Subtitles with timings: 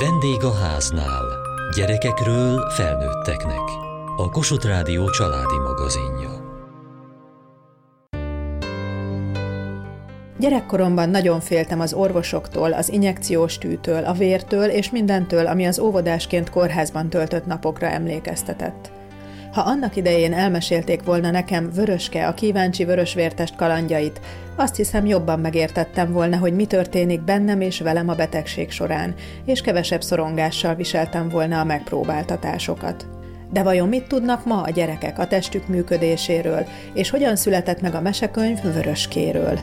[0.00, 1.24] Vendég a háznál.
[1.76, 3.60] Gyerekekről felnőtteknek.
[4.16, 6.30] A Kossuth Rádió családi magazinja.
[10.38, 16.50] Gyerekkoromban nagyon féltem az orvosoktól, az injekciós tűtől, a vértől és mindentől, ami az óvodásként
[16.50, 18.97] kórházban töltött napokra emlékeztetett.
[19.58, 24.20] Ha annak idején elmesélték volna nekem Vöröske a kíváncsi vörösvértest kalandjait,
[24.56, 29.14] azt hiszem jobban megértettem volna, hogy mi történik bennem és velem a betegség során,
[29.44, 33.06] és kevesebb szorongással viseltem volna a megpróbáltatásokat.
[33.50, 38.00] De vajon mit tudnak ma a gyerekek a testük működéséről, és hogyan született meg a
[38.00, 39.58] mesekönyv Vöröskéről?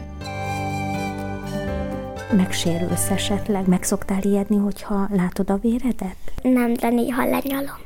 [2.31, 3.67] Megsérülsz esetleg?
[3.67, 6.15] Meg szoktál ijedni, hogyha látod a véredet?
[6.41, 7.81] Nem, de néha lenyalom.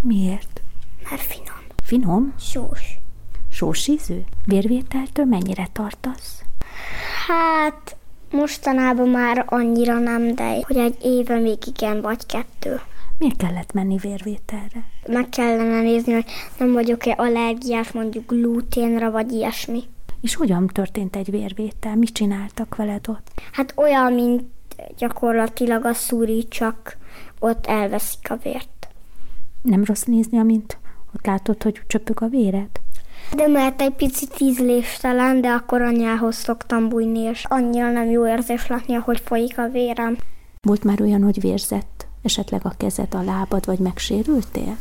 [0.00, 0.62] Miért?
[1.10, 1.53] Mert finom.
[1.84, 2.34] Finom?
[2.38, 2.98] Sós.
[3.50, 4.18] Sós ízű?
[4.44, 6.42] Vérvételtől mennyire tartasz?
[7.26, 7.96] Hát,
[8.30, 12.80] mostanában már annyira nem, de hogy egy éve még igen, vagy kettő.
[13.18, 14.84] Miért kellett menni vérvételre?
[15.06, 16.24] Meg kellene nézni, hogy
[16.58, 19.82] nem vagyok-e allergiás mondjuk gluténra, vagy ilyesmi.
[20.20, 21.96] És hogyan történt egy vérvétel?
[21.96, 23.30] Mit csináltak veled ott?
[23.52, 24.44] Hát olyan, mint
[24.96, 26.96] gyakorlatilag a szúri, csak
[27.38, 28.88] ott elveszik a vért.
[29.62, 30.78] Nem rossz nézni, amint
[31.14, 32.70] ott látod, hogy csöpög a véred?
[33.36, 38.66] De mert egy picit ízléstelen, de akkor anyához szoktam bújni, és annyira nem jó érzés
[38.66, 40.16] látni, ahogy folyik a vérem.
[40.62, 44.76] Volt már olyan, hogy vérzett esetleg a kezed, a lábad, vagy megsérültél?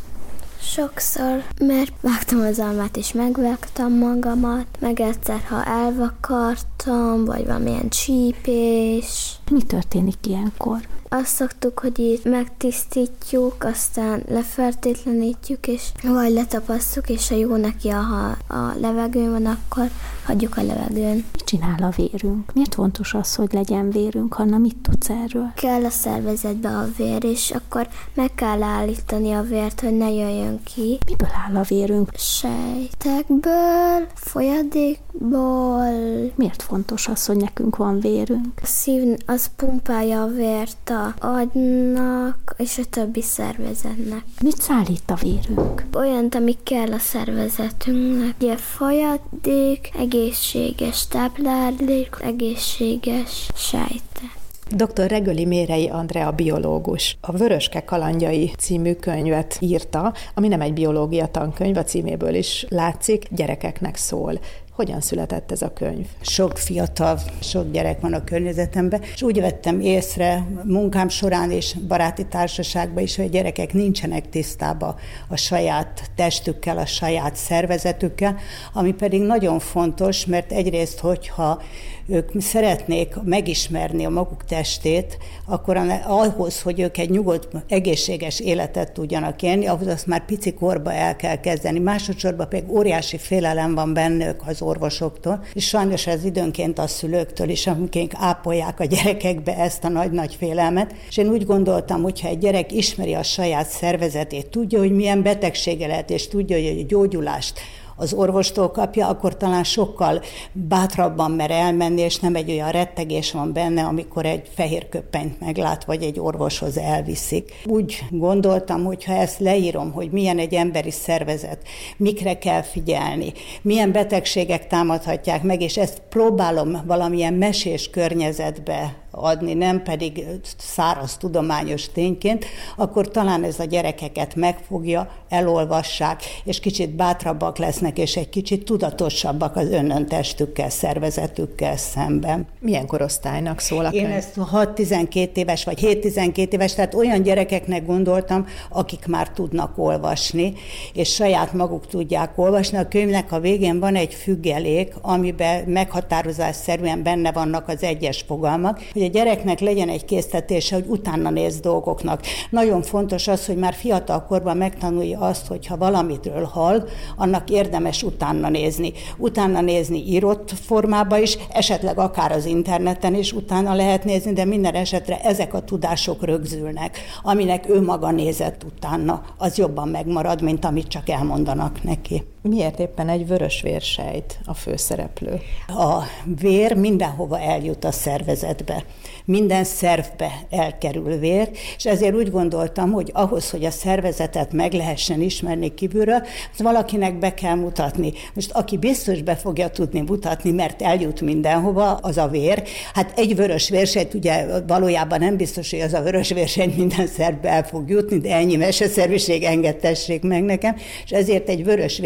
[0.62, 9.40] Sokszor, mert vágtam az almát és megvágtam magamat, meg egyszer, ha elvakartam, vagy valamilyen csípés.
[9.52, 10.78] Mi történik ilyenkor?
[11.16, 18.36] Azt szoktuk, hogy itt megtisztítjuk, aztán lefertőtlenítjük, és vagy letapasszuk, és ha jó neki, ha
[18.48, 19.90] a levegőn van, akkor
[20.26, 21.16] hagyjuk a levegőn.
[21.16, 22.54] Mit csinál a vérünk?
[22.54, 24.34] Miért fontos az, hogy legyen vérünk?
[24.34, 25.52] Hanna, mit tudsz erről?
[25.56, 30.64] Kell a szervezetbe a vér, és akkor meg kell állítani a vért, hogy ne jöjjön
[30.64, 30.98] ki.
[31.06, 32.10] Miből áll a vérünk?
[32.16, 35.92] Sejtekből, folyadékból.
[36.36, 38.48] Miért fontos az, hogy nekünk van vérünk?
[38.62, 44.24] A szív az pumpálja a vért a agynak és a többi szervezetnek.
[44.42, 45.86] Mit szállít a vérünk?
[45.94, 48.36] Olyan, ami kell a szervezetünknek.
[48.40, 54.42] Ugye folyadék, egészséges táplálék, egészséges sejtek.
[54.76, 55.08] Dr.
[55.08, 61.78] Regöli Mérei Andrea biológus a Vöröske kalandjai című könyvet írta, ami nem egy biológia tankönyv,
[61.78, 64.40] a címéből is látszik, gyerekeknek szól.
[64.76, 66.08] Hogyan született ez a könyv?
[66.22, 72.26] Sok fiatal, sok gyerek van a környezetemben, és úgy vettem észre munkám során és baráti
[72.26, 74.96] társaságban is, hogy a gyerekek nincsenek tisztába
[75.28, 78.36] a saját testükkel, a saját szervezetükkel,
[78.74, 81.62] ami pedig nagyon fontos, mert egyrészt, hogyha
[82.08, 89.42] ők szeretnék megismerni a maguk testét, akkor ahhoz, hogy ők egy nyugodt, egészséges életet tudjanak
[89.42, 91.80] élni, ahhoz azt már pici korba el kell kezdeni.
[91.80, 97.68] Másodszorban pedig óriási félelem van bennük az orvosoktól, és sajnos ez időnként a szülőktől is,
[97.68, 100.94] amikor ápolják a gyerekekbe ezt a nagy-nagy félelmet.
[101.10, 105.22] És én úgy gondoltam, hogy ha egy gyerek ismeri a saját szervezetét, tudja, hogy milyen
[105.22, 107.60] betegsége lehet, és tudja, hogy a gyógyulást
[107.96, 110.22] az orvostól kapja, akkor talán sokkal
[110.52, 115.86] bátrabban mer elmenni, és nem egy olyan rettegés van benne, amikor egy fehér köppenyt meglát,
[115.86, 117.54] vagy egy orvoshoz elviszik.
[117.66, 121.60] Úgy gondoltam, hogy ha ezt leírom, hogy milyen egy emberi szervezet,
[121.98, 129.84] mikre kell figyelni, milyen betegségek támadhatják meg, és ezt próbálom valamilyen mesés környezetbe adni, nem
[129.84, 130.26] pedig
[130.58, 138.16] száraz tudományos tényként, akkor talán ez a gyerekeket megfogja, elolvassák, és kicsit bátrabbak lesznek, és
[138.16, 142.48] egy kicsit tudatosabbak az önöntestükkel, szervezetükkel szemben.
[142.60, 144.04] Milyen korosztálynak szól a könyv?
[144.04, 150.54] Én ezt 6-12 éves, vagy 7-12 éves, tehát olyan gyerekeknek gondoltam, akik már tudnak olvasni,
[150.94, 152.78] és saját maguk tudják olvasni.
[152.78, 159.03] A könyvnek a végén van egy függelék, amiben meghatározásszerűen benne vannak az egyes fogalmak, hogy
[159.04, 162.22] hogy a gyereknek legyen egy késztetése, hogy utána néz dolgoknak.
[162.50, 166.88] Nagyon fontos az, hogy már fiatal korban megtanulja azt, hogy ha valamitről hall,
[167.18, 168.94] annak érdemes utána nézni.
[169.18, 174.76] Utána nézni írott formába is, esetleg akár az interneten is utána lehet nézni, de minden
[174.76, 177.00] esetre ezek a tudások rögzülnek.
[177.24, 182.24] Aminek ő maga nézett utána, az jobban megmarad, mint amit csak elmondanak neki.
[182.50, 185.42] Miért éppen egy vörös vérsejt a főszereplő?
[185.68, 186.04] A
[186.40, 188.84] vér mindenhova eljut a szervezetbe
[189.26, 195.22] minden szervbe elkerül vér, és ezért úgy gondoltam, hogy ahhoz, hogy a szervezetet meg lehessen
[195.22, 196.24] ismerni kívülről,
[196.54, 198.14] az valakinek be kell mutatni.
[198.34, 202.64] Most aki biztos be fogja tudni mutatni, mert eljut mindenhova, az a vér.
[202.94, 207.50] Hát egy vörös vérsejt, ugye valójában nem biztos, hogy az a vörös vérsejt minden szervbe
[207.50, 212.02] el fog jutni, de ennyi meseszerűség engedtessék meg nekem, és ezért egy vörös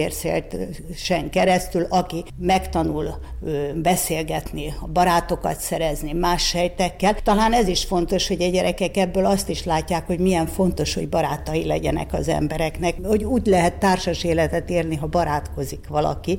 [0.96, 3.20] sen keresztül, aki megtanul
[3.76, 7.36] beszélgetni, barátokat szerezni más sejtekkel, gyerekekkel.
[7.36, 11.10] Talán ez is fontos, hogy a gyerekek ebből azt is látják, hogy milyen fontos, hogy
[11.10, 16.38] barátai legyenek az embereknek, hogy úgy lehet társas életet érni, ha barátkozik valaki,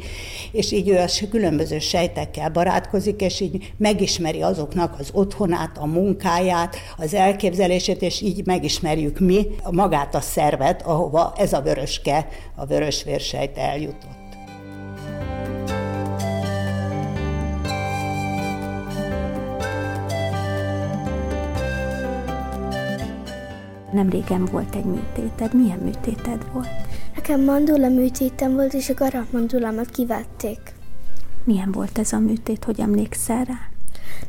[0.53, 6.77] és így ő a különböző sejtekkel barátkozik, és így megismeri azoknak az otthonát, a munkáját,
[6.97, 13.05] az elképzelését, és így megismerjük mi magát a szervet, ahova ez a vöröske, a vörös
[13.05, 14.18] vérsejt eljutott.
[23.99, 25.55] Nem régen volt egy műtéted.
[25.55, 26.69] Milyen műtéted volt?
[27.15, 30.59] Nekem mandula műtétem volt, és a garantmandulámat kivették.
[31.45, 33.59] Milyen volt ez a műtét, hogy emlékszel rá?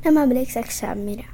[0.03, 1.25] Nem emlékszek semmire.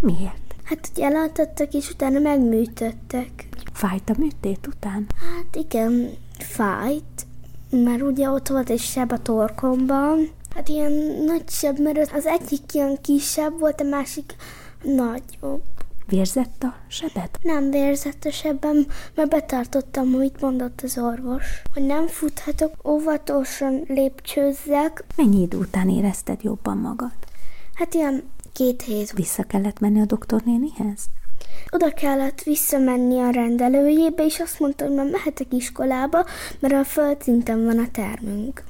[0.00, 0.54] Miért?
[0.64, 3.48] Hát, hogy elaltattak, és utána megműtöttek.
[3.72, 5.06] Fájt a műtét után?
[5.20, 7.26] Hát igen, fájt,
[7.70, 10.28] mert ugye ott volt egy seb a torkomban.
[10.54, 10.92] Hát ilyen
[11.26, 14.34] nagy seb, mert az egyik ilyen kisebb volt, a másik
[14.82, 15.62] nagyobb.
[16.08, 17.30] Vérzett a sebed?
[17.42, 21.62] Nem vérzett a sebem, mert betartottam, amit mondott az orvos.
[21.74, 25.04] Hogy nem futhatok, óvatosan lépcsőzzek.
[25.16, 27.12] Mennyi idő után érezted jobban magad?
[27.74, 28.22] Hát ilyen
[28.52, 29.12] két hét.
[29.12, 31.08] Vissza kellett menni a doktornénihez?
[31.70, 36.24] Oda kellett visszamenni a rendelőjébe, és azt mondta, hogy már mehetek iskolába,
[36.60, 38.64] mert a földszinten van a termünk.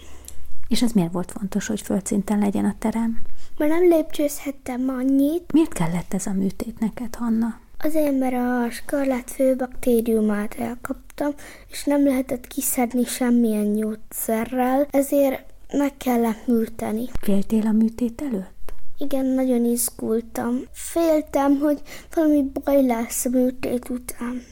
[0.69, 3.21] És ez miért volt fontos, hogy földszinten legyen a terem?
[3.59, 5.53] Már nem lépcsőzhettem annyit.
[5.53, 7.59] Miért kellett ez a műtét neked, Hanna?
[7.79, 11.31] Azért, mert a skarlát főbaktériumát elkaptam,
[11.71, 17.09] és nem lehetett kiszedni semmilyen gyógyszerrel, ezért meg kellett műteni.
[17.21, 18.73] Féltél a műtét előtt?
[18.99, 20.61] Igen, nagyon izgultam.
[20.73, 21.81] Féltem, hogy
[22.15, 24.43] valami baj lesz a műtét után.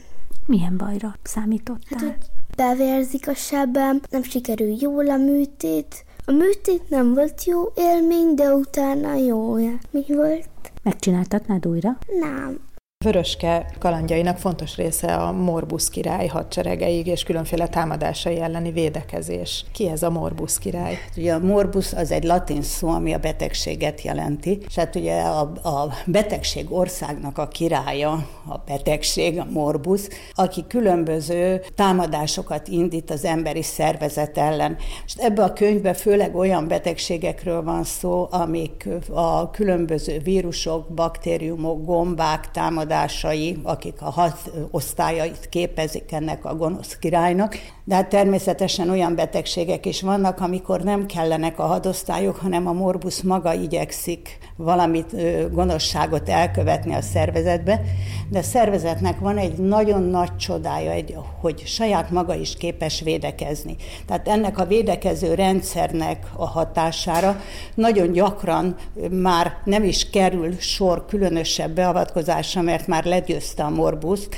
[0.45, 1.99] Milyen bajra számítottál?
[1.99, 2.15] Hát, hogy
[2.55, 8.53] bevérzik a sebem, nem sikerül jól a műtét, a műtét nem volt jó élmény, de
[8.53, 9.55] utána jó.
[9.91, 10.47] Mi volt?
[10.83, 11.97] Megcsináltatnád újra?
[12.19, 12.59] Nem.
[13.03, 19.65] Vöröske kalandjainak fontos része a Morbus király hadseregeig és különféle támadásai elleni védekezés.
[19.71, 20.97] Ki ez a Morbus király?
[21.17, 25.39] Ugye a Morbus az egy latin szó, ami a betegséget jelenti, és hát ugye a,
[25.63, 28.11] a betegség országnak a királya,
[28.47, 30.01] a betegség, a Morbus,
[30.33, 34.77] aki különböző támadásokat indít az emberi szervezet ellen.
[35.05, 42.51] És ebbe a könyvbe főleg olyan betegségekről van szó, amik a különböző vírusok, baktériumok, gombák
[42.51, 49.15] támadások, támadásai, akik a hat osztályait képezik ennek a gonosz királynak, de hát természetesen olyan
[49.15, 55.15] betegségek is vannak, amikor nem kellenek a hadosztályok, hanem a morbus maga igyekszik valamit
[55.51, 57.81] gonoszságot elkövetni a szervezetbe,
[58.29, 63.75] de a szervezetnek van egy nagyon nagy csodája, egy, hogy saját maga is képes védekezni.
[64.05, 67.41] Tehát ennek a védekező rendszernek a hatására
[67.75, 68.75] nagyon gyakran
[69.09, 74.35] már nem is kerül sor különösebb beavatkozásra, mert már legyőzte a morbuszt,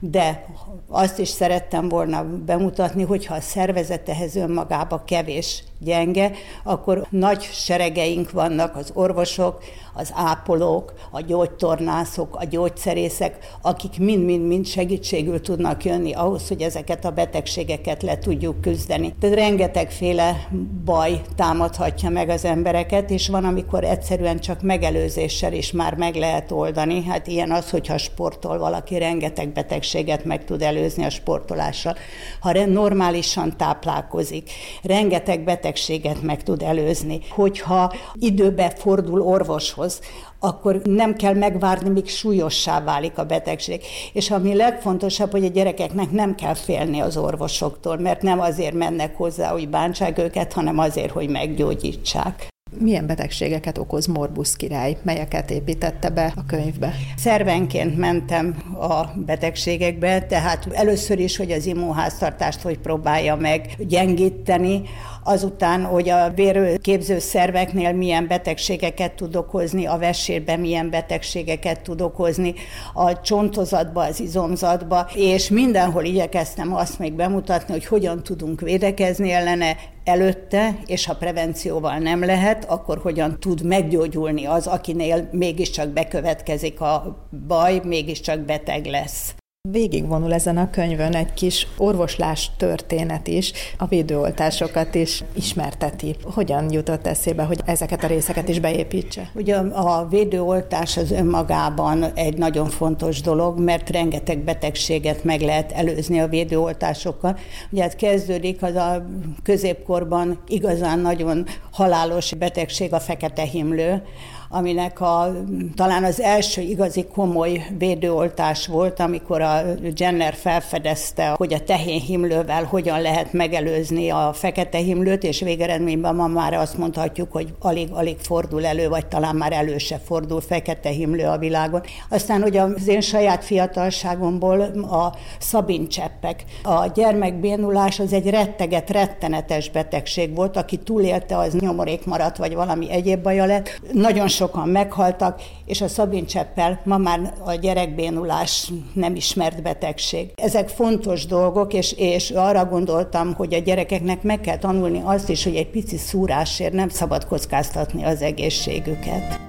[0.00, 0.44] de
[0.88, 6.32] azt is szerettem volna bemutatni, hogyha a szervezet ehhez önmagába kevés gyenge,
[6.64, 9.62] akkor nagy seregeink vannak az orvosok,
[9.98, 17.10] az ápolók, a gyógytornászok, a gyógyszerészek, akik mind-mind-mind segítségül tudnak jönni ahhoz, hogy ezeket a
[17.10, 19.14] betegségeket le tudjuk küzdeni.
[19.20, 20.48] Tehát rengetegféle
[20.84, 26.50] baj támadhatja meg az embereket, és van, amikor egyszerűen csak megelőzéssel is már meg lehet
[26.50, 27.04] oldani.
[27.04, 31.96] Hát ilyen az, hogyha sportol valaki, rengeteg betegséget meg tud előzni a sportolással.
[32.40, 34.50] Ha normálisan táplálkozik,
[34.82, 37.20] rengeteg betegséget meg tud előzni.
[37.30, 40.00] Hogyha időbe fordul orvoshoz,
[40.38, 43.80] akkor nem kell megvárni, míg súlyossá válik a betegség.
[44.12, 49.16] És ami legfontosabb, hogy a gyerekeknek nem kell félni az orvosoktól, mert nem azért mennek
[49.16, 52.48] hozzá, hogy bántsák őket, hanem azért, hogy meggyógyítsák.
[52.80, 54.96] Milyen betegségeket okoz Morbus király?
[55.02, 56.94] Melyeket építette be a könyvbe?
[57.16, 64.82] Szervenként mentem a betegségekbe, tehát először is, hogy az immunháztartást hogy próbálja meg gyengíteni,
[65.28, 72.54] azután, hogy a vérképző szerveknél milyen betegségeket tud okozni, a vesérben milyen betegségeket tud okozni,
[72.94, 79.76] a csontozatba, az izomzatba, és mindenhol igyekeztem azt még bemutatni, hogy hogyan tudunk védekezni ellene,
[80.04, 87.26] előtte, és ha prevencióval nem lehet, akkor hogyan tud meggyógyulni az, akinél mégiscsak bekövetkezik a
[87.46, 89.34] baj, mégiscsak beteg lesz.
[89.60, 96.16] Végigvonul ezen a könyvön egy kis orvoslás történet is, a védőoltásokat is ismerteti.
[96.22, 99.30] Hogyan jutott eszébe, hogy ezeket a részeket is beépítse?
[99.34, 106.20] Ugye a védőoltás az önmagában egy nagyon fontos dolog, mert rengeteg betegséget meg lehet előzni
[106.20, 107.38] a védőoltásokkal.
[107.70, 109.06] Ugye hát kezdődik az a
[109.42, 114.02] középkorban igazán nagyon halálos betegség a fekete himlő,
[114.48, 115.32] aminek a,
[115.74, 119.60] talán az első igazi komoly védőoltás volt, amikor a
[119.96, 126.26] Jenner felfedezte, hogy a tehén himlővel hogyan lehet megelőzni a fekete himlőt, és végeredményben ma
[126.26, 131.26] már azt mondhatjuk, hogy alig-alig fordul elő, vagy talán már elő se fordul fekete himlő
[131.26, 131.82] a világon.
[132.08, 136.44] Aztán, hogy az én saját fiatalságomból a szabincseppek.
[136.62, 142.90] A gyermekbénulás az egy retteget, rettenetes betegség volt, aki túlélte, az nyomorék maradt, vagy valami
[142.90, 143.80] egyéb baja lett.
[143.92, 150.30] Nagyon sokan meghaltak, és a szabincseppel ma már a gyerekbénulás nem ismert betegség.
[150.34, 155.44] Ezek fontos dolgok, és, és arra gondoltam, hogy a gyerekeknek meg kell tanulni azt is,
[155.44, 159.47] hogy egy pici szúrásért nem szabad kockáztatni az egészségüket.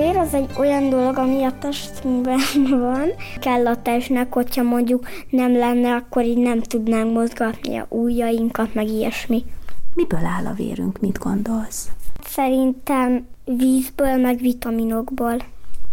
[0.00, 2.38] Vér az egy olyan dolog, ami a testünkben
[2.70, 3.08] van.
[3.40, 8.88] Kell a testnek, hogyha mondjuk nem lenne, akkor így nem tudnánk mozgatni a ujjainkat, meg
[8.88, 9.44] ilyesmi.
[9.94, 11.88] Miből áll a vérünk, mit gondolsz?
[12.24, 15.36] Szerintem vízből, meg vitaminokból.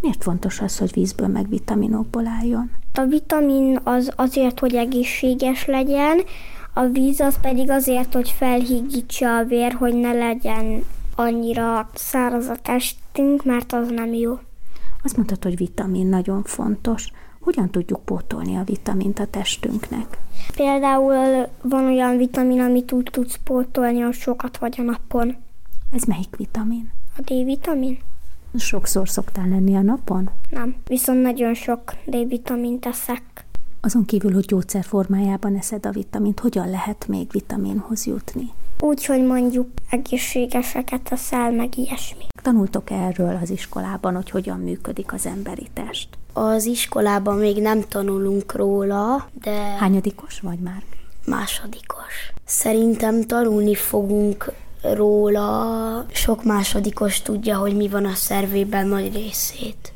[0.02, 2.72] Miért fontos az, hogy vízből, meg vitaminokból álljon?
[2.94, 6.22] A vitamin az azért, hogy egészséges legyen,
[6.74, 10.84] a víz az pedig azért, hogy felhígítsa a vér, hogy ne legyen
[11.16, 12.56] annyira száraz a
[13.18, 14.40] testünk, mert az nem jó.
[15.04, 17.12] Azt mondtad, hogy vitamin nagyon fontos.
[17.40, 20.18] Hogyan tudjuk pótolni a vitamint a testünknek?
[20.56, 25.36] Például van olyan vitamin, amit úgy tudsz pótolni, hogy sokat vagy a napon.
[25.94, 26.92] Ez melyik vitamin?
[27.18, 27.98] A D-vitamin?
[28.56, 30.30] Sokszor szoktál lenni a napon?
[30.50, 33.24] Nem, viszont nagyon sok D-vitamint eszek.
[33.82, 38.52] Azon kívül, hogy gyógyszer formájában eszed a vitamint, hogyan lehet még vitaminhoz jutni?
[38.80, 42.24] Úgy, hogy mondjuk egészségeseket eszel, meg ilyesmi.
[42.42, 46.10] Tanultok erről az iskolában, hogy hogyan működik az emberi test?
[46.34, 49.52] Az iskolában még nem tanulunk róla, de...
[49.52, 50.84] Hányadikos vagy már?
[51.26, 52.32] Másodikos.
[52.46, 56.06] Szerintem tanulni fogunk róla.
[56.12, 59.94] Sok másodikos tudja, hogy mi van a szervében nagy részét.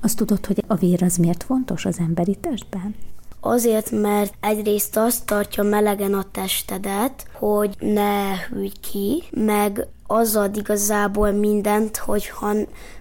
[0.00, 2.94] Azt tudod, hogy a vér az miért fontos az emberi testben?
[3.44, 10.56] Azért, mert egyrészt azt tartja melegen a testedet, hogy ne hűj ki, meg az ad
[10.56, 12.52] igazából mindent, hogyha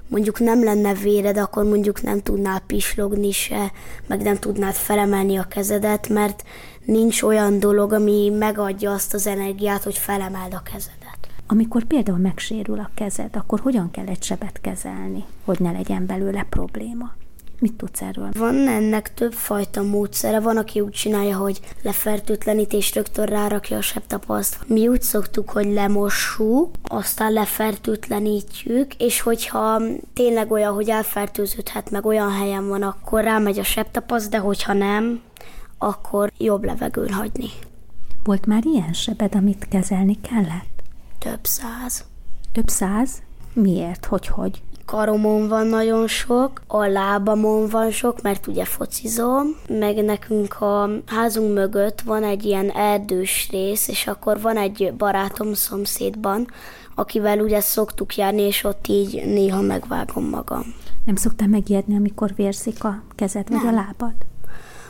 [0.07, 3.71] mondjuk nem lenne véred, akkor mondjuk nem tudnál pislogni se,
[4.07, 6.43] meg nem tudnád felemelni a kezedet, mert
[6.85, 11.27] nincs olyan dolog, ami megadja azt az energiát, hogy felemeld a kezedet.
[11.47, 16.45] Amikor például megsérül a kezed, akkor hogyan kell egy sebet kezelni, hogy ne legyen belőle
[16.49, 17.13] probléma?
[17.61, 18.29] Mit tudsz erről?
[18.33, 20.39] Van ennek több fajta módszere.
[20.39, 24.57] Van, aki úgy csinálja, hogy lefertőtlenít és rögtön rárakja a sebtapaszt.
[24.67, 29.81] Mi úgy szoktuk, hogy lemossuk, aztán lefertőtlenítjük, és hogyha
[30.13, 35.21] tényleg olyan, hogy elfertőződhet, meg olyan helyen van, akkor rámegy a sebtapaszt, de hogyha nem,
[35.77, 37.49] akkor jobb levegőn hagyni.
[38.23, 40.83] Volt már ilyen sebed, amit kezelni kellett?
[41.19, 42.05] Több száz.
[42.51, 43.21] Több száz?
[43.53, 44.05] Miért?
[44.05, 44.61] Hogy hogy?
[44.91, 51.53] Karomon van nagyon sok, a lábamon van sok, mert ugye focizom, meg nekünk a házunk
[51.53, 56.47] mögött van egy ilyen erdős rész, és akkor van egy barátom szomszédban,
[56.95, 60.73] akivel ugye szoktuk járni, és ott így néha megvágom magam.
[61.05, 64.13] Nem szoktál megijedni, amikor vérzik a kezed vagy a lábad?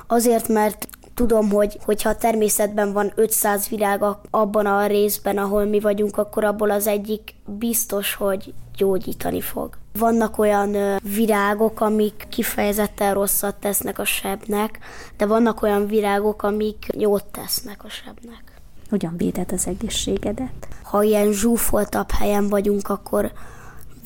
[0.08, 5.80] Azért, mert tudom, hogy hogyha a természetben van 500 virág abban a részben, ahol mi
[5.80, 9.77] vagyunk, akkor abból az egyik biztos, hogy gyógyítani fog.
[9.98, 14.80] Vannak olyan virágok, amik kifejezetten rosszat tesznek a sebnek,
[15.18, 18.44] de vannak olyan virágok, amik jót tesznek a sebnek.
[18.89, 20.68] Hogyan véded az egészségedet?
[20.84, 23.32] Ha ilyen zsúfoltabb helyen vagyunk, akkor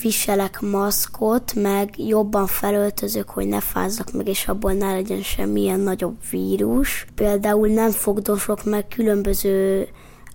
[0.01, 6.17] viselek maszkot, meg jobban felöltözök, hogy ne fázzak meg, és abból ne legyen semmilyen nagyobb
[6.31, 7.05] vírus.
[7.15, 9.87] Például nem fogdosok meg különböző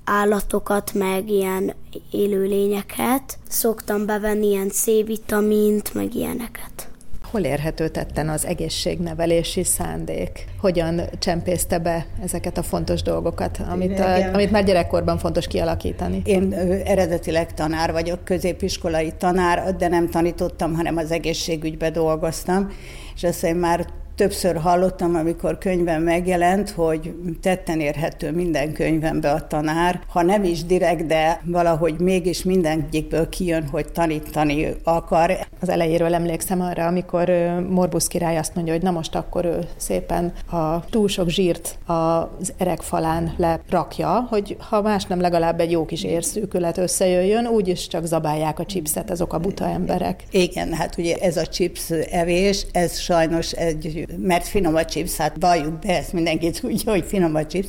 [0.04, 1.74] állatokat, meg ilyen
[2.10, 3.38] élőlényeket.
[3.48, 6.89] Szoktam bevenni ilyen C-vitamint, meg ilyeneket.
[7.30, 10.44] Hol érhető tetten az egészségnevelési szándék?
[10.60, 16.22] Hogyan csempészte be ezeket a fontos dolgokat, amit, a, amit már gyerekkorban fontos kialakítani?
[16.24, 16.52] Én
[16.84, 22.68] eredetileg tanár vagyok, középiskolai tanár, de nem tanítottam, hanem az egészségügybe dolgoztam,
[23.14, 23.86] és azt én már
[24.20, 30.64] többször hallottam, amikor könyvem megjelent, hogy tetten érhető minden könyvembe a tanár, ha nem is
[30.64, 35.38] direkt, de valahogy mégis mindegyikből kijön, hogy tanítani akar.
[35.60, 37.30] Az elejéről emlékszem arra, amikor
[37.68, 42.52] Morbusz király azt mondja, hogy na most akkor ő szépen a túl sok zsírt az
[42.58, 48.58] erekfalán lerakja, hogy ha más nem legalább egy jó kis érszűkület összejöjjön, úgyis csak zabálják
[48.58, 50.24] a chipset azok a buta emberek.
[50.30, 55.36] Igen, hát ugye ez a chips evés, ez sajnos egy mert finom a chips, hát
[55.40, 57.68] valljuk be, ezt mindenki tudja, hogy finom a chips,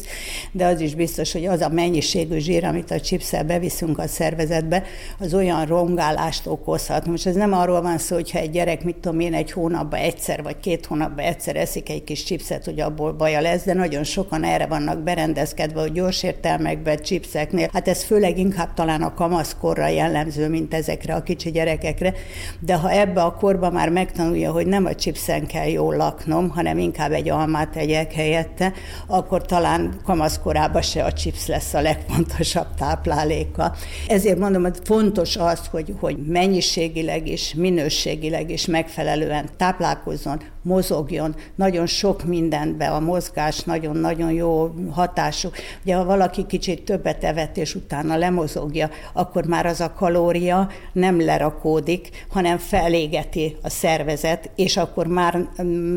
[0.51, 4.83] de az is biztos, hogy az a mennyiségű zsír, amit a chipszel beviszünk a szervezetbe,
[5.19, 7.05] az olyan rongálást okozhat.
[7.05, 10.43] Most ez nem arról van szó, hogyha egy gyerek, mit tudom én, egy hónapban egyszer,
[10.43, 14.43] vagy két hónapban egyszer eszik egy kis chipset, hogy abból baja lesz, de nagyon sokan
[14.43, 17.69] erre vannak berendezkedve, hogy gyors értelmekben, chipseknél.
[17.73, 22.13] Hát ez főleg inkább talán a kamaszkorra jellemző, mint ezekre a kicsi gyerekekre,
[22.59, 26.49] de ha ebbe a korba már megtanulja, hogy nem a chipsen kell jól lakni, laknom,
[26.49, 28.73] hanem inkább egy almát tegyek helyette,
[29.07, 33.75] akkor talán kamaszkorában se a chips lesz a legfontosabb tápláléka.
[34.07, 41.85] Ezért mondom, hogy fontos az, hogy, hogy mennyiségileg és minőségileg is megfelelően táplálkozzon, mozogjon, nagyon
[41.85, 45.49] sok mindenbe a mozgás nagyon-nagyon jó hatású.
[45.83, 51.21] Ugye ha valaki kicsit többet evett és utána lemozogja, akkor már az a kalória nem
[51.21, 55.47] lerakódik, hanem felégeti a szervezet, és akkor már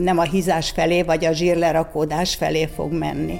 [0.02, 3.38] nem a hízás felé vagy a zsírlerakódás felé fog menni.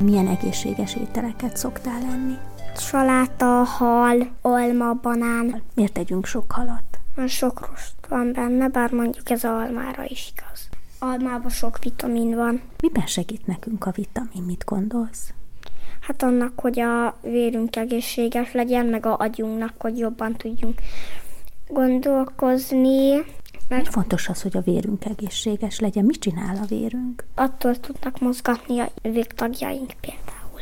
[0.00, 2.34] Milyen egészséges ételeket szoktál enni?
[2.76, 5.62] Saláta, hal, alma, banán.
[5.74, 6.82] Miért tegyünk sok halat?
[7.14, 10.68] Mert sok rost van benne, bár mondjuk ez almára is igaz.
[10.98, 12.60] Almában sok vitamin van.
[12.80, 15.32] Miben segít nekünk a vitamin, mit gondolsz?
[16.00, 20.80] Hát annak, hogy a vérünk egészséges legyen, meg a agyunknak, hogy jobban tudjunk
[21.68, 23.24] gondolkozni.
[23.68, 26.04] Mert Mi fontos az, hogy a vérünk egészséges legyen?
[26.04, 27.24] Mit csinál a vérünk?
[27.34, 30.60] Attól tudnak mozgatni a végtagjaink például.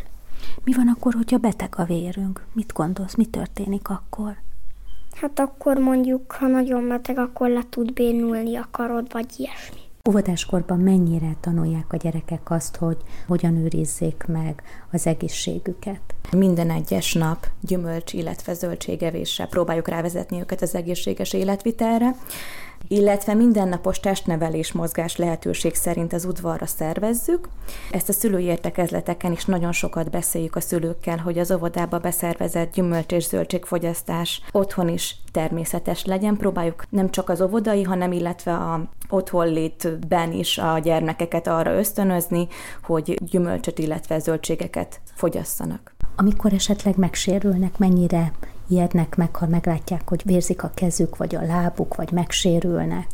[0.64, 2.44] Mi van akkor, hogyha beteg a vérünk?
[2.52, 4.36] Mit gondolsz, mi történik akkor?
[5.14, 9.80] Hát akkor mondjuk, ha nagyon beteg, akkor le tud bénulni a karod, vagy ilyesmi.
[10.08, 16.00] Óvodáskorban mennyire tanulják a gyerekek azt, hogy hogyan őrizzék meg az egészségüket?
[16.30, 22.14] Minden egyes nap gyümölcs, illetve zöldségevésre próbáljuk rávezetni őket az egészséges életvitelre
[22.88, 27.48] illetve mindennapos testnevelés mozgás lehetőség szerint az udvarra szervezzük.
[27.90, 33.12] Ezt a szülői értekezleteken is nagyon sokat beszéljük a szülőkkel, hogy az óvodába beszervezett gyümölcs
[33.12, 36.36] és zöldségfogyasztás otthon is természetes legyen.
[36.36, 42.48] Próbáljuk nem csak az óvodai, hanem illetve a otthonlétben is a gyermekeket arra ösztönözni,
[42.82, 45.94] hogy gyümölcsöt, illetve zöldségeket fogyasszanak.
[46.16, 48.32] Amikor esetleg megsérülnek, mennyire
[48.68, 53.06] ijednek meg, ha meglátják, hogy vérzik a kezük, vagy a lábuk, vagy megsérülnek.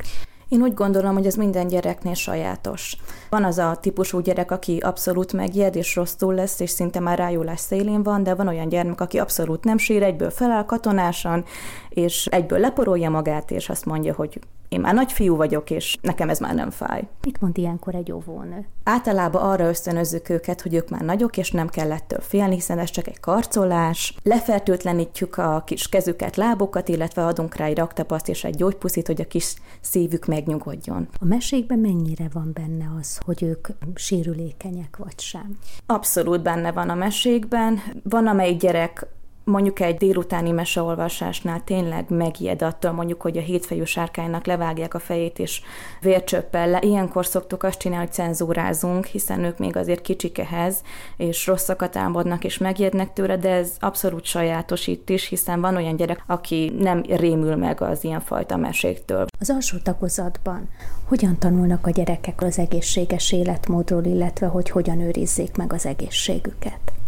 [0.50, 2.96] Én úgy gondolom, hogy ez minden gyereknél sajátos.
[3.28, 7.60] Van az a típusú gyerek, aki abszolút megijed és rosszul lesz, és szinte már rájulás
[7.60, 11.44] szélén van, de van olyan gyermek, aki abszolút nem sír, egyből feláll katonásan,
[11.90, 16.28] és egyből leporolja magát, és azt mondja, hogy én már nagy fiú vagyok, és nekem
[16.28, 17.08] ez már nem fáj.
[17.22, 18.66] Mit mond ilyenkor egy óvónő?
[18.84, 22.90] Általában arra ösztönözzük őket, hogy ők már nagyok, és nem kell ettől félni, hiszen ez
[22.90, 24.14] csak egy karcolás.
[24.22, 29.26] Lefertőtlenítjük a kis kezüket, lábokat, illetve adunk rá egy raktapaszt és egy gyógypuszit, hogy a
[29.26, 31.08] kis szívük megnyugodjon.
[31.20, 35.58] A mesékben mennyire van benne az, hogy ők sérülékenyek vagy sem?
[35.86, 37.78] Abszolút benne van a mesékben.
[38.02, 39.06] Van, amelyik gyerek
[39.50, 45.38] mondjuk egy délutáni meseolvasásnál tényleg megijed attól, mondjuk, hogy a hétfejű sárkánynak levágják a fejét,
[45.38, 45.60] és
[46.00, 46.78] vércsöppel le.
[46.82, 50.82] Ilyenkor szoktuk azt csinálni, hogy cenzúrázunk, hiszen ők még azért kicsik ehhez,
[51.16, 55.96] és rosszakat álmodnak, és megijednek tőle, de ez abszolút sajátos itt is, hiszen van olyan
[55.96, 59.24] gyerek, aki nem rémül meg az ilyenfajta meséktől.
[59.40, 60.68] Az alsó tagozatban
[61.04, 66.99] hogyan tanulnak a gyerekek az egészséges életmódról, illetve hogy hogyan őrizzék meg az egészségüket?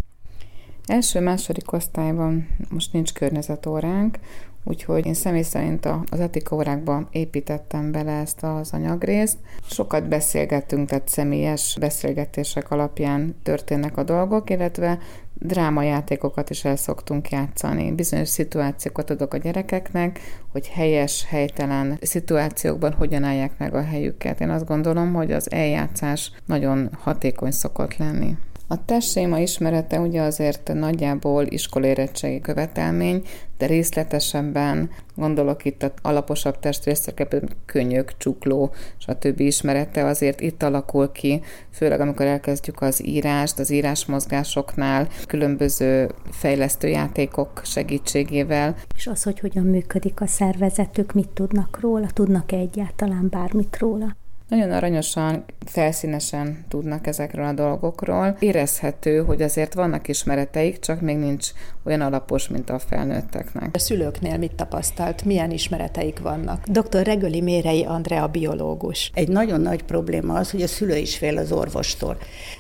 [0.87, 4.19] Első-második osztályban most nincs környezetóránk,
[4.65, 9.39] úgyhogy én személy szerint az etika órákba építettem bele ezt az anyagrészt.
[9.71, 14.99] Sokat beszélgettünk, tehát személyes beszélgetések alapján történnek a dolgok, illetve
[15.35, 17.93] drámajátékokat is el szoktunk játszani.
[17.93, 24.41] Bizonyos szituációkat adok a gyerekeknek, hogy helyes, helytelen szituációkban hogyan állják meg a helyüket.
[24.41, 28.37] Én azt gondolom, hogy az eljátszás nagyon hatékony szokott lenni.
[28.73, 33.23] A testséma ismerete ugye azért nagyjából iskolérettségi követelmény,
[33.59, 39.41] de részletesebben gondolok itt a alaposabb testrészekre, könyök, csukló, stb.
[39.41, 47.61] ismerete azért itt alakul ki, főleg amikor elkezdjük az írást, az írásmozgásoknál, különböző fejlesztő játékok
[47.65, 48.77] segítségével.
[48.97, 54.17] És az, hogy hogyan működik a szervezetük, mit tudnak róla, tudnak-e egyáltalán bármit róla?
[54.53, 58.37] Nagyon aranyosan, felszínesen tudnak ezekről a dolgokról.
[58.39, 61.47] Érezhető, hogy azért vannak ismereteik, csak még nincs
[61.85, 63.69] olyan alapos, mint a felnőtteknek.
[63.73, 65.25] A szülőknél mit tapasztalt?
[65.25, 66.67] Milyen ismereteik vannak?
[66.67, 67.03] Dr.
[67.03, 69.11] Regöli Mérei Andrea biológus.
[69.15, 72.17] Egy nagyon nagy probléma az, hogy a szülő is fél az orvostól.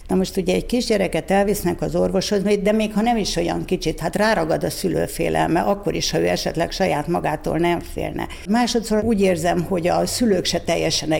[0.08, 4.00] Na most ugye egy kisgyereket elvisznek az orvoshoz, de még ha nem is olyan kicsit,
[4.00, 8.26] hát ráragad a szülő félelme, akkor is, ha ő esetleg saját magától nem félne.
[8.48, 11.12] Másodszor úgy érzem, hogy a szülők se teljesen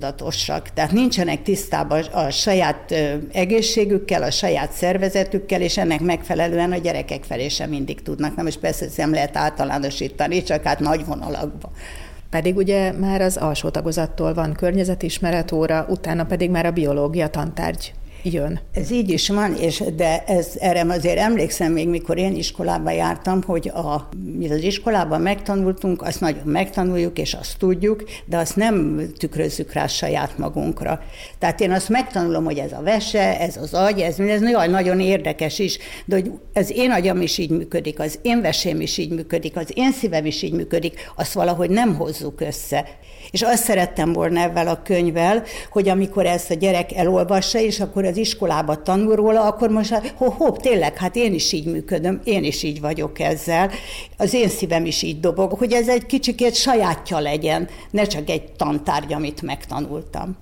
[0.00, 2.94] egészségtudatosak, tehát nincsenek tisztában a saját
[3.32, 8.36] egészségükkel, a saját szervezetükkel, és ennek megfelelően a gyerekek felé sem mindig tudnak.
[8.36, 11.70] Na most persze nem lehet általánosítani, csak hát nagy vonalakban.
[12.30, 17.92] Pedig ugye már az alsó tagozattól van környezetismeret óra, utána pedig már a biológia tantárgy
[18.22, 18.60] jön.
[18.72, 23.42] Ez így is van, és de ez, erre azért emlékszem még, mikor én iskolába jártam,
[23.42, 29.06] hogy a, mi az iskolában megtanultunk, azt nagyon megtanuljuk, és azt tudjuk, de azt nem
[29.18, 31.00] tükrözzük rá saját magunkra.
[31.38, 35.00] Tehát én azt megtanulom, hogy ez a vese, ez az agy, ez, ez nagyon, nagyon
[35.00, 39.10] érdekes is, de hogy az én agyam is így működik, az én vesém is így
[39.10, 42.84] működik, az én szívem is így működik, azt valahogy nem hozzuk össze.
[43.30, 48.04] És azt szerettem volna ebben a könyvvel, hogy amikor ezt a gyerek elolvassa, és akkor
[48.10, 52.44] az iskolába tanul róla, akkor most, hopp, ho, tényleg, hát én is így működöm, én
[52.44, 53.70] is így vagyok ezzel,
[54.16, 58.52] az én szívem is így dobog, hogy ez egy kicsikét sajátja legyen, ne csak egy
[58.52, 60.36] tantárgy, amit megtanultam.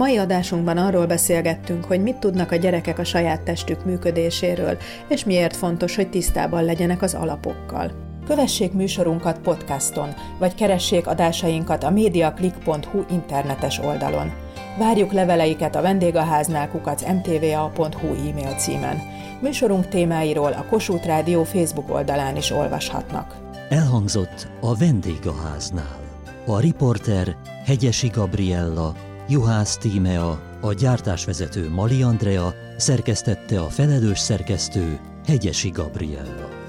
[0.00, 4.76] Mai adásunkban arról beszélgettünk, hogy mit tudnak a gyerekek a saját testük működéséről,
[5.08, 7.90] és miért fontos, hogy tisztában legyenek az alapokkal.
[8.26, 10.08] Kövessék műsorunkat podcaston,
[10.38, 14.32] vagy keressék adásainkat a mediaclick.hu internetes oldalon.
[14.78, 18.96] Várjuk leveleiket a vendégháznál kukac mtva.hu e-mail címen.
[19.40, 23.36] Műsorunk témáiról a Kossuth Rádió Facebook oldalán is olvashatnak.
[23.68, 25.98] Elhangzott a vendégháznál.
[26.46, 28.94] A riporter Hegyesi Gabriella,
[29.30, 36.59] Juhász Tímea, a gyártásvezető Mali Andrea, szerkesztette a felelős szerkesztő Hegyesi Gabriella.